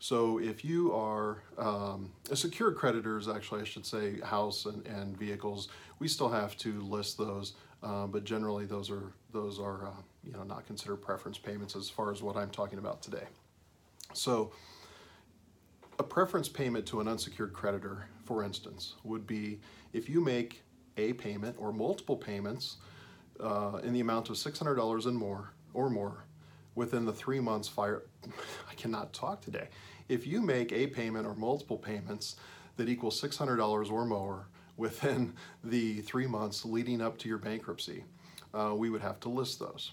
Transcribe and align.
So 0.00 0.38
if 0.38 0.64
you 0.64 0.94
are 0.94 1.42
um, 1.58 2.10
a 2.30 2.36
secured 2.36 2.76
creditors, 2.76 3.28
actually 3.28 3.60
I 3.60 3.64
should 3.64 3.84
say 3.84 4.18
house 4.20 4.64
and, 4.64 4.84
and 4.86 5.16
vehicles, 5.16 5.68
we 5.98 6.08
still 6.08 6.30
have 6.30 6.56
to 6.58 6.80
list 6.80 7.18
those, 7.18 7.52
uh, 7.82 8.06
but 8.06 8.24
generally 8.24 8.64
those 8.64 8.90
are 8.90 9.12
those 9.30 9.60
are 9.60 9.86
uh, 9.86 10.00
you 10.24 10.32
know 10.32 10.42
not 10.42 10.66
considered 10.66 10.96
preference 10.96 11.36
payments 11.36 11.76
as 11.76 11.90
far 11.90 12.10
as 12.10 12.22
what 12.22 12.34
I'm 12.34 12.48
talking 12.48 12.78
about 12.78 13.02
today. 13.02 13.26
So 14.14 14.52
a 15.98 16.02
preference 16.02 16.48
payment 16.48 16.86
to 16.86 17.00
an 17.00 17.06
unsecured 17.06 17.52
creditor, 17.52 18.06
for 18.24 18.42
instance, 18.42 18.94
would 19.04 19.26
be 19.26 19.60
if 19.92 20.08
you 20.08 20.22
make 20.22 20.62
a 20.96 21.12
payment 21.12 21.56
or 21.58 21.74
multiple 21.74 22.16
payments 22.16 22.78
uh, 23.38 23.80
in 23.84 23.92
the 23.92 24.00
amount 24.00 24.30
of 24.30 24.36
$600 24.36 25.06
and 25.06 25.16
more 25.16 25.52
or 25.74 25.90
more 25.90 26.24
within 26.80 27.04
the 27.04 27.12
three 27.12 27.40
months 27.40 27.68
fire 27.68 28.04
I 28.70 28.74
cannot 28.74 29.12
talk 29.12 29.42
today. 29.42 29.68
If 30.08 30.26
you 30.26 30.40
make 30.40 30.72
a 30.72 30.86
payment 30.86 31.26
or 31.26 31.34
multiple 31.34 31.76
payments 31.76 32.36
that 32.78 32.88
equal 32.88 33.10
$600 33.10 33.90
or 33.92 34.06
more 34.06 34.46
within 34.78 35.34
the 35.62 36.00
three 36.00 36.26
months 36.26 36.64
leading 36.64 37.02
up 37.02 37.18
to 37.18 37.28
your 37.28 37.36
bankruptcy, 37.36 38.04
uh, 38.54 38.72
we 38.74 38.88
would 38.88 39.02
have 39.02 39.20
to 39.20 39.28
list 39.28 39.60
those. 39.60 39.92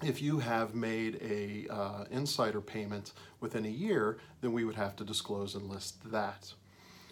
If 0.00 0.22
you 0.22 0.38
have 0.38 0.76
made 0.76 1.18
a 1.20 1.66
uh, 1.74 2.04
insider 2.12 2.60
payment 2.60 3.12
within 3.40 3.64
a 3.64 3.76
year, 3.86 4.18
then 4.42 4.52
we 4.52 4.62
would 4.62 4.76
have 4.76 4.94
to 4.96 5.04
disclose 5.04 5.56
and 5.56 5.68
list 5.68 6.08
that. 6.12 6.52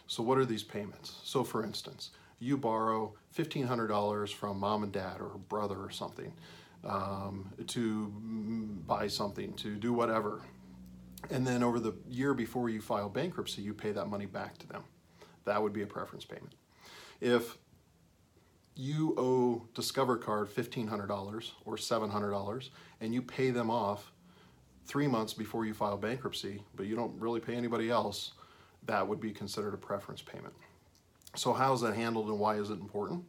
So 0.06 0.22
what 0.22 0.38
are 0.38 0.44
these 0.44 0.62
payments? 0.62 1.16
So 1.24 1.42
for 1.42 1.64
instance, 1.64 2.10
you 2.38 2.56
borrow 2.56 3.14
$1,500 3.36 4.32
from 4.32 4.60
mom 4.60 4.84
and 4.84 4.92
dad 4.92 5.20
or 5.20 5.30
brother 5.48 5.78
or 5.80 5.90
something 5.90 6.32
um, 6.84 7.52
to 7.68 8.12
buy 8.86 9.08
something, 9.08 9.54
to 9.54 9.76
do 9.76 9.92
whatever. 9.92 10.42
And 11.30 11.46
then 11.46 11.62
over 11.62 11.80
the 11.80 11.94
year 12.08 12.34
before 12.34 12.68
you 12.68 12.80
file 12.80 13.08
bankruptcy, 13.08 13.62
you 13.62 13.72
pay 13.72 13.92
that 13.92 14.06
money 14.06 14.26
back 14.26 14.58
to 14.58 14.66
them. 14.66 14.84
That 15.44 15.62
would 15.62 15.72
be 15.72 15.82
a 15.82 15.86
preference 15.86 16.24
payment. 16.24 16.54
If 17.20 17.56
you 18.74 19.14
owe 19.16 19.66
Discover 19.74 20.18
Card 20.18 20.48
$1,500 20.54 21.50
or 21.64 21.76
$700 21.76 22.68
and 23.00 23.14
you 23.14 23.22
pay 23.22 23.50
them 23.50 23.70
off 23.70 24.12
three 24.86 25.06
months 25.06 25.32
before 25.32 25.64
you 25.64 25.72
file 25.72 25.96
bankruptcy, 25.96 26.62
but 26.74 26.86
you 26.86 26.96
don't 26.96 27.18
really 27.18 27.40
pay 27.40 27.54
anybody 27.54 27.88
else, 27.88 28.32
that 28.86 29.06
would 29.06 29.20
be 29.20 29.30
considered 29.30 29.74
a 29.74 29.78
preference 29.78 30.20
payment. 30.22 30.52
So, 31.36 31.52
how 31.52 31.72
is 31.72 31.80
that 31.80 31.94
handled 31.94 32.28
and 32.28 32.38
why 32.38 32.56
is 32.56 32.70
it 32.70 32.78
important? 32.80 33.24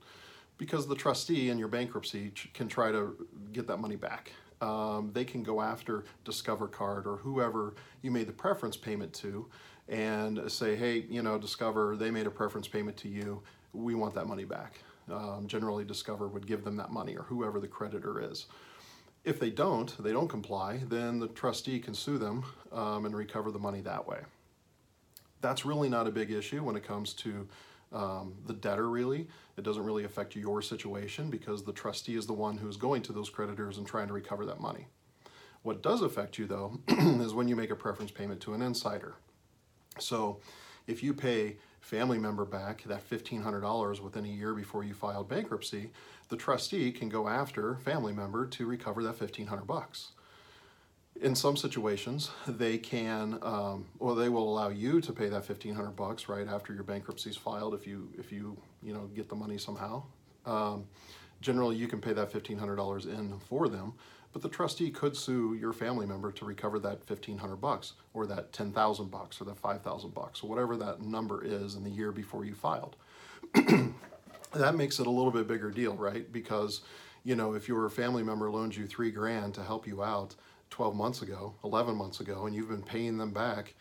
Because 0.58 0.88
the 0.88 0.96
trustee 0.96 1.50
in 1.50 1.58
your 1.58 1.68
bankruptcy 1.68 2.32
can 2.54 2.68
try 2.68 2.92
to 2.92 3.28
get 3.52 3.68
that 3.68 3.78
money 3.78 3.96
back. 3.96 4.32
Um, 4.62 5.12
they 5.14 5.26
can 5.26 5.44
go 5.44 5.62
after 5.62 6.06
Discover 6.24 6.70
Card 6.70 7.06
or 7.06 7.18
whoever 7.18 7.76
you 8.02 8.12
made 8.12 8.28
the 8.28 8.34
preference 8.34 8.78
payment 8.78 9.14
to 9.16 9.48
and 9.90 10.50
say, 10.50 10.76
hey, 10.76 11.06
you 11.10 11.22
know, 11.22 11.38
Discover, 11.38 11.98
they 11.98 12.10
made 12.10 12.26
a 12.26 12.32
preference 12.32 12.68
payment 12.68 12.98
to 12.98 13.10
you. 13.10 13.42
We 13.74 13.96
want 13.96 14.14
that 14.16 14.28
money 14.28 14.46
back. 14.46 14.80
Um, 15.12 15.46
generally, 15.48 15.84
Discover 15.84 16.30
would 16.30 16.48
give 16.48 16.64
them 16.64 16.78
that 16.78 16.92
money 16.92 17.16
or 17.16 17.24
whoever 17.24 17.60
the 17.60 17.68
creditor 17.68 18.22
is. 18.32 18.48
If 19.24 19.40
they 19.40 19.50
don't, 19.50 19.96
they 20.02 20.12
don't 20.12 20.28
comply, 20.28 20.82
then 20.88 21.20
the 21.20 21.28
trustee 21.28 21.80
can 21.80 21.94
sue 21.94 22.18
them 22.18 22.44
um, 22.72 23.06
and 23.06 23.16
recover 23.16 23.52
the 23.52 23.60
money 23.60 23.82
that 23.82 24.08
way. 24.08 24.20
That's 25.42 25.66
really 25.66 25.90
not 25.90 26.08
a 26.08 26.12
big 26.12 26.32
issue 26.32 26.64
when 26.64 26.76
it 26.76 26.84
comes 26.84 27.14
to 27.16 27.48
um, 27.96 28.36
the 28.46 28.54
debtor 28.54 28.90
really. 28.90 29.28
It 29.58 29.64
doesn't 29.64 29.84
really 29.84 30.04
affect 30.04 30.36
your 30.36 30.62
situation 30.62 31.30
because 31.30 31.64
the 31.64 31.72
trustee 31.72 32.18
is 32.18 32.28
the 32.28 32.34
one 32.34 32.58
who's 32.58 32.78
going 32.78 33.02
to 33.04 33.14
those 33.14 33.30
creditors 33.30 33.78
and 33.78 33.88
trying 33.88 34.08
to 34.08 34.14
recover 34.14 34.46
that 34.46 34.60
money. 34.60 34.88
What 35.64 35.82
does 35.82 36.02
affect 36.02 36.38
you 36.38 36.46
though 36.46 36.80
is 36.88 37.34
when 37.34 37.48
you 37.48 37.56
make 37.56 37.72
a 37.72 37.76
preference 37.76 38.12
payment 38.12 38.42
to 38.42 38.54
an 38.54 38.62
insider. 38.62 39.16
So 39.98 40.42
if 40.88 41.02
you 41.02 41.14
pay 41.14 41.58
family 41.80 42.20
member 42.20 42.46
back 42.46 42.84
that 42.84 43.10
$1,500 43.10 44.02
within 44.02 44.26
a 44.26 44.30
year 44.30 44.54
before 44.54 44.84
you 44.84 44.94
filed 44.94 45.30
bankruptcy, 45.30 45.92
the 46.30 46.36
trustee 46.36 46.92
can 46.92 47.08
go 47.08 47.30
after 47.30 47.78
family 47.78 48.12
member 48.12 48.46
to 48.48 48.66
recover 48.66 49.02
that 49.04 49.20
1500 49.20 49.66
bucks 49.66 50.12
in 51.22 51.34
some 51.36 51.56
situations, 51.56 52.32
they 52.48 52.78
can, 52.78 53.40
um, 53.42 53.86
or 54.00 54.16
they 54.16 54.30
will 54.30 54.52
allow 54.52 54.70
you 54.70 55.00
to 55.02 55.14
pay 55.14 55.30
that 55.30 55.46
fifteen 55.46 55.74
hundred 55.74 55.96
bucks 55.96 56.28
right 56.28 56.48
after 56.48 56.74
your 56.74 56.84
bankruptcy 56.84 57.30
is 57.30 57.38
filed 57.38 57.74
if 57.74 57.88
you 57.88 58.10
if 58.18 58.32
you 58.32 58.58
you 58.84 58.94
know 58.94 59.10
get 59.16 59.30
the 59.30 59.36
money 59.36 59.58
somehow. 59.58 60.04
Um, 60.46 60.86
generally, 61.42 61.76
you 61.78 61.88
can 61.88 62.02
pay 62.02 62.14
that 62.14 62.32
fifteen 62.32 62.58
hundred 62.58 62.76
dollars 62.76 63.06
in 63.06 63.40
for 63.40 63.70
them, 63.70 63.94
but 64.34 64.42
the 64.42 64.50
trustee 64.50 64.92
could 64.92 65.16
sue 65.16 65.54
your 65.54 65.72
family 65.72 66.06
member 66.06 66.32
to 66.34 66.46
recover 66.46 66.80
that 66.80 67.04
fifteen 67.06 67.38
hundred 67.38 67.58
bucks 67.58 67.94
or 68.14 68.26
that 68.28 68.52
ten 68.52 68.72
thousand 68.72 69.10
bucks 69.10 69.40
or 69.40 69.46
that 69.46 69.58
five 69.58 69.82
thousand 69.82 70.14
bucks 70.14 70.44
or 70.44 70.50
whatever 70.50 70.76
that 70.76 71.02
number 71.02 71.44
is 71.44 71.76
in 71.76 71.84
the 71.84 71.92
year 71.92 72.12
before 72.12 72.44
you 72.44 72.54
filed. 72.54 72.98
that 74.54 74.76
makes 74.76 75.00
it 75.00 75.08
a 75.08 75.10
little 75.10 75.32
bit 75.32 75.48
bigger 75.48 75.72
deal, 75.72 75.96
right? 75.96 76.30
Because 76.32 76.82
you 77.24 77.36
know 77.36 77.54
if 77.54 77.70
your 77.70 77.90
family 77.90 78.22
member 78.22 78.52
loans 78.52 78.78
you 78.78 78.86
three 78.86 79.12
grand 79.12 79.54
to 79.54 79.64
help 79.64 79.88
you 79.88 80.04
out 80.04 80.36
12 80.76 80.94
months 80.94 81.22
ago, 81.22 81.56
11 81.64 81.96
months 81.96 82.20
ago, 82.20 82.46
and 82.46 82.54
you've 82.54 82.68
been 82.68 82.84
paying 82.84 83.18
them 83.18 83.32
back, 83.32 83.76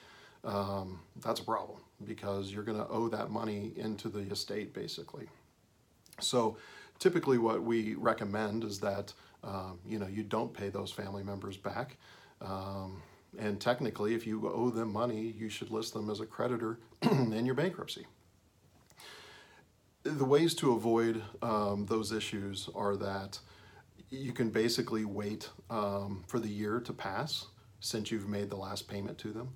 um, 0.45 1.01
that's 1.21 1.41
a 1.41 1.45
problem 1.45 1.81
because 2.05 2.53
you're 2.53 2.63
going 2.63 2.79
to 2.79 2.87
owe 2.87 3.09
that 3.09 3.31
money 3.31 3.73
into 3.75 4.09
the 4.09 4.21
estate 4.31 4.73
basically. 4.73 5.27
So 6.21 6.57
typically 7.01 7.37
what 7.39 7.65
we 7.65 7.97
recommend 7.97 8.63
is 8.63 8.79
that 8.79 9.13
um, 9.43 9.81
you 9.85 9.99
know 9.99 10.07
you 10.07 10.23
don't 10.23 10.55
pay 10.55 10.69
those 10.69 10.93
family 10.93 11.25
members 11.25 11.57
back. 11.57 11.97
Um, 12.41 13.03
and 13.41 13.61
technically, 13.61 14.15
if 14.15 14.25
you 14.25 14.49
owe 14.49 14.71
them 14.71 14.93
money, 14.93 15.35
you 15.37 15.49
should 15.49 15.73
list 15.73 15.95
them 15.95 16.09
as 16.09 16.21
a 16.21 16.27
creditor 16.27 16.79
in 17.03 17.45
your 17.45 17.57
bankruptcy. 17.57 18.07
The 20.05 20.25
ways 20.25 20.55
to 20.57 20.73
avoid 20.75 21.23
um, 21.43 21.87
those 21.87 22.13
issues 22.13 22.69
are 22.73 22.95
that 22.97 23.41
you 24.15 24.33
can 24.33 24.51
basically 24.51 25.05
wait 25.05 25.49
um, 25.71 26.25
for 26.27 26.39
the 26.39 26.49
year 26.49 26.81
to 26.81 26.93
pass 26.93 27.47
since 27.81 28.11
you've 28.11 28.29
made 28.29 28.51
the 28.51 28.57
last 28.57 28.89
payment 28.89 29.19
to 29.19 29.33
them. 29.33 29.49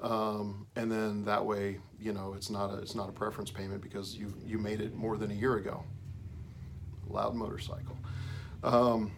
Um, 0.00 0.66
and 0.76 0.90
then 0.90 1.24
that 1.24 1.44
way, 1.44 1.78
you 1.98 2.12
know, 2.12 2.34
it's 2.34 2.50
not 2.50 2.70
a 2.70 2.78
it's 2.78 2.94
not 2.94 3.08
a 3.08 3.12
preference 3.12 3.50
payment 3.50 3.82
because 3.82 4.14
you 4.14 4.34
you 4.44 4.58
made 4.58 4.80
it 4.80 4.94
more 4.94 5.16
than 5.16 5.30
a 5.30 5.34
year 5.34 5.56
ago. 5.56 5.84
Loud 7.08 7.34
motorcycle. 7.34 7.96
Um, 8.62 9.12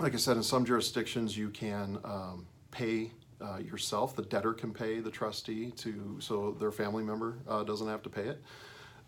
like 0.00 0.14
I 0.14 0.16
said, 0.16 0.36
in 0.36 0.42
some 0.42 0.64
jurisdictions, 0.64 1.36
you 1.36 1.50
can 1.50 1.98
um, 2.04 2.46
pay 2.70 3.12
uh, 3.40 3.58
yourself. 3.58 4.16
The 4.16 4.22
debtor 4.22 4.52
can 4.52 4.72
pay 4.72 5.00
the 5.00 5.10
trustee 5.10 5.70
to 5.72 6.16
so 6.20 6.56
their 6.58 6.72
family 6.72 7.04
member 7.04 7.38
uh, 7.48 7.62
doesn't 7.62 7.88
have 7.88 8.02
to 8.02 8.10
pay 8.10 8.24
it. 8.24 8.42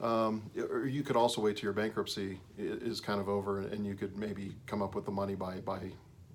Um, 0.00 0.50
or 0.70 0.86
you 0.86 1.02
could 1.02 1.16
also 1.16 1.40
wait 1.40 1.56
till 1.56 1.64
your 1.64 1.72
bankruptcy 1.72 2.38
is 2.58 3.00
kind 3.00 3.18
of 3.20 3.28
over 3.28 3.60
and 3.60 3.86
you 3.86 3.94
could 3.94 4.16
maybe 4.16 4.54
come 4.66 4.82
up 4.82 4.94
with 4.94 5.06
the 5.06 5.10
money 5.10 5.34
by, 5.34 5.60
by 5.60 5.78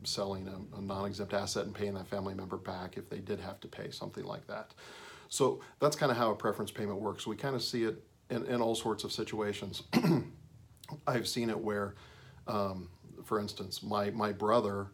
selling 0.03 0.47
a, 0.47 0.77
a 0.77 0.81
non-exempt 0.81 1.33
asset 1.33 1.65
and 1.65 1.75
paying 1.75 1.93
that 1.93 2.07
family 2.07 2.33
member 2.33 2.57
back 2.57 2.97
if 2.97 3.07
they 3.09 3.19
did 3.19 3.39
have 3.39 3.59
to 3.59 3.67
pay 3.67 3.91
something 3.91 4.23
like 4.23 4.47
that. 4.47 4.73
So 5.29 5.61
that's 5.79 5.95
kind 5.95 6.11
of 6.11 6.17
how 6.17 6.31
a 6.31 6.35
preference 6.35 6.71
payment 6.71 6.99
works. 6.99 7.27
We 7.27 7.35
kind 7.35 7.55
of 7.55 7.61
see 7.61 7.83
it 7.83 8.03
in, 8.31 8.45
in 8.45 8.61
all 8.61 8.73
sorts 8.73 9.03
of 9.03 9.11
situations. 9.11 9.83
I've 11.07 11.27
seen 11.27 11.49
it 11.49 11.57
where, 11.57 11.95
um, 12.47 12.89
for 13.23 13.39
instance, 13.39 13.83
my, 13.83 14.09
my 14.09 14.31
brother 14.31 14.87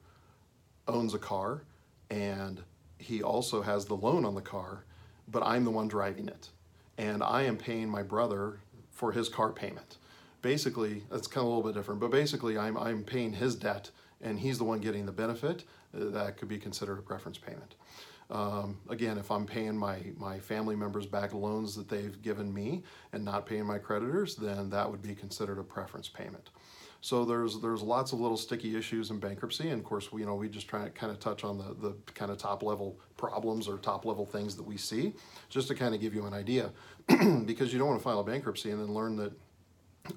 owns 0.90 1.14
a 1.14 1.20
car 1.20 1.64
and 2.10 2.62
he 3.00 3.24
also 3.24 3.62
has 3.62 3.86
the 3.86 3.96
loan 3.96 4.26
on 4.26 4.36
the 4.36 4.42
car, 4.42 4.86
but 5.30 5.42
I'm 5.44 5.64
the 5.64 5.72
one 5.72 5.88
driving 5.88 6.28
it 6.28 6.50
and 6.98 7.22
I 7.24 7.44
am 7.44 7.58
paying 7.58 7.90
my 7.90 8.04
brother 8.04 8.60
for 8.92 9.12
his 9.12 9.30
car 9.30 9.52
payment. 9.52 9.98
basically, 10.42 11.04
it's 11.12 11.28
kind 11.28 11.46
of 11.46 11.52
a 11.52 11.56
little 11.56 11.72
bit 11.72 11.78
different, 11.78 12.00
but 12.00 12.10
basically, 12.12 12.58
I'm, 12.58 12.78
I'm 12.78 13.04
paying 13.04 13.34
his 13.34 13.56
debt 13.56 13.92
and 14.22 14.40
he's 14.40 14.58
the 14.58 14.64
one 14.64 14.80
getting 14.80 15.06
the 15.06 15.12
benefit. 15.12 15.64
Uh, 15.96 16.10
that 16.10 16.38
could 16.38 16.48
be 16.48 16.58
considered 16.58 16.98
a 17.00 17.02
preference 17.02 17.38
payment. 17.38 17.76
Um, 18.30 18.78
again, 18.90 19.18
if 19.18 19.32
I'm 19.32 19.46
paying 19.46 19.78
my, 19.78 20.00
my 20.18 20.40
family 20.40 20.76
members 20.76 21.06
back 21.06 21.34
loans 21.34 21.76
that 21.76 21.88
they've 21.88 22.22
given 22.22 22.54
me 22.54 22.84
and 23.14 23.24
not 23.24 23.46
paying 23.46 23.66
my 23.66 23.78
creditors, 23.78 24.36
then 24.36 24.70
that 24.72 24.90
would 24.90 25.02
be 25.02 25.16
considered 25.16 25.60
a 25.60 25.64
preference 25.64 26.10
payment. 26.10 26.50
So 27.02 27.26
there's 27.26 27.60
there's 27.60 27.82
lots 27.82 28.12
of 28.12 28.20
little 28.20 28.38
sticky 28.38 28.76
issues 28.76 29.12
in 29.12 29.20
bankruptcy, 29.20 29.70
and 29.70 29.80
of 29.80 29.86
course, 29.86 30.12
we, 30.12 30.22
you 30.22 30.28
know, 30.28 30.36
we 30.36 30.50
just 30.50 30.68
try 30.68 30.84
to 30.84 30.90
kind 30.90 31.12
of 31.12 31.20
touch 31.20 31.44
on 31.44 31.58
the 31.58 31.76
the 31.80 31.96
kind 32.14 32.32
of 32.32 32.38
top 32.38 32.64
level 32.64 33.00
problems 33.18 33.68
or 33.68 33.78
top 33.78 34.06
level 34.06 34.26
things 34.26 34.56
that 34.56 34.64
we 34.64 34.78
see, 34.78 35.14
just 35.50 35.68
to 35.68 35.76
kind 35.76 35.94
of 35.94 36.02
give 36.02 36.14
you 36.14 36.26
an 36.26 36.34
idea, 36.34 36.72
because 37.46 37.72
you 37.72 37.80
don't 37.80 37.88
want 37.88 38.00
to 38.00 38.04
file 38.04 38.20
a 38.20 38.24
bankruptcy 38.24 38.72
and 38.72 38.82
then 38.82 38.94
learn 38.94 39.16
that, 39.16 39.32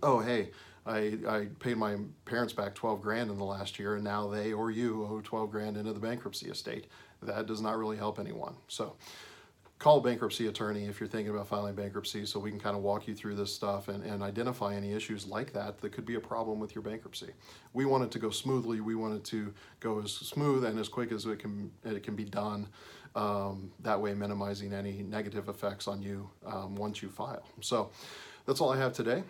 oh 0.03 0.21
hey, 0.21 0.51
I, 0.87 1.19
I 1.29 1.47
paid 1.59 1.77
my 1.77 1.97
parents 2.25 2.53
back 2.53 2.75
12 2.75 3.03
grand 3.03 3.31
in 3.31 3.39
the 3.39 3.45
last 3.45 3.79
year 3.79 3.97
and 3.97 4.05
now 4.05 4.29
they 4.29 4.53
or 4.53 4.71
you 4.71 5.05
owe 5.05 5.21
12 5.21 5.51
grand 5.51 5.77
into 5.77 5.93
the 5.93 6.01
bankruptcy 6.01 6.49
estate. 6.49 6.87
That 7.23 7.47
does 7.47 7.61
not 7.61 7.77
really 7.77 7.99
help 7.99 8.19
anyone. 8.19 8.55
So 8.69 8.97
call 9.81 9.97
a 9.97 10.01
bankruptcy 10.03 10.47
attorney 10.47 10.85
if 10.85 11.01
you're 11.01 11.09
thinking 11.09 11.35
about 11.35 11.49
filing 11.49 11.75
bankruptcy 11.75 12.27
so 12.27 12.39
we 12.39 12.51
can 12.51 12.61
kind 12.61 12.77
of 12.77 12.83
walk 12.83 13.09
you 13.09 13.15
through 13.15 13.35
this 13.35 13.53
stuff 13.53 13.89
and, 13.89 14.05
and 14.05 14.23
identify 14.23 14.75
any 14.75 14.93
issues 14.93 15.27
like 15.27 15.55
that 15.55 15.81
that 15.81 15.91
could 15.91 16.05
be 16.05 16.17
a 16.17 16.21
problem 16.21 16.61
with 16.61 16.75
your 16.75 16.83
bankruptcy. 16.83 17.31
We 17.73 17.87
want 17.87 18.05
it 18.05 18.11
to 18.13 18.19
go 18.19 18.29
smoothly. 18.29 18.83
We 18.83 18.95
want 18.95 19.15
it 19.15 19.25
to 19.25 19.55
go 19.81 20.03
as 20.03 20.13
smooth 20.13 20.65
and 20.65 20.79
as 20.79 20.89
quick 20.89 21.13
as 21.13 21.25
it 21.25 21.39
can, 21.39 21.73
it 21.83 22.03
can 22.03 22.15
be 22.15 22.25
done. 22.25 22.69
Um, 23.17 23.73
that 23.81 24.01
way 24.01 24.13
minimizing 24.13 24.73
any 24.75 25.03
negative 25.03 25.49
effects 25.49 25.89
on 25.89 26.01
you 26.03 26.31
um, 26.47 26.77
once 26.77 27.03
you 27.03 27.09
file. 27.09 27.43
So 27.61 27.91
that's 28.47 28.61
all 28.61 28.71
I 28.71 28.77
have 28.77 28.93
today. 28.93 29.25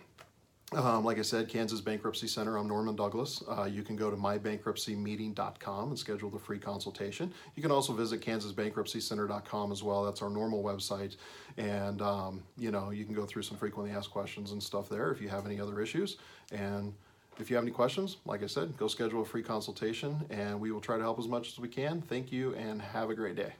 Um, 0.73 1.03
like 1.03 1.19
I 1.19 1.21
said, 1.21 1.49
Kansas 1.49 1.81
Bankruptcy 1.81 2.27
Center, 2.27 2.55
I'm 2.55 2.65
Norman 2.65 2.95
Douglas. 2.95 3.43
Uh, 3.45 3.65
you 3.65 3.83
can 3.83 3.97
go 3.97 4.09
to 4.09 4.15
mybankruptcymeeting.com 4.15 5.89
and 5.89 5.99
schedule 5.99 6.29
the 6.29 6.39
free 6.39 6.59
consultation. 6.59 7.33
You 7.55 7.61
can 7.61 7.71
also 7.71 7.91
visit 7.91 8.21
kansasbankruptcycenter.com 8.21 9.73
as 9.73 9.83
well. 9.83 10.05
That's 10.05 10.21
our 10.21 10.29
normal 10.29 10.63
website. 10.63 11.17
And, 11.57 12.01
um, 12.01 12.41
you 12.57 12.71
know, 12.71 12.91
you 12.91 13.03
can 13.03 13.13
go 13.13 13.25
through 13.25 13.41
some 13.41 13.57
frequently 13.57 13.93
asked 13.93 14.11
questions 14.11 14.53
and 14.53 14.63
stuff 14.63 14.87
there 14.87 15.11
if 15.11 15.21
you 15.21 15.27
have 15.27 15.45
any 15.45 15.59
other 15.59 15.81
issues. 15.81 16.15
And 16.53 16.93
if 17.37 17.49
you 17.49 17.57
have 17.57 17.65
any 17.65 17.73
questions, 17.73 18.17
like 18.23 18.41
I 18.41 18.47
said, 18.47 18.77
go 18.77 18.87
schedule 18.87 19.23
a 19.23 19.25
free 19.25 19.43
consultation 19.43 20.25
and 20.29 20.57
we 20.57 20.71
will 20.71 20.79
try 20.79 20.95
to 20.95 21.03
help 21.03 21.19
as 21.19 21.27
much 21.27 21.49
as 21.49 21.59
we 21.59 21.67
can. 21.67 22.01
Thank 22.01 22.31
you 22.31 22.55
and 22.55 22.81
have 22.81 23.09
a 23.09 23.13
great 23.13 23.35
day. 23.35 23.55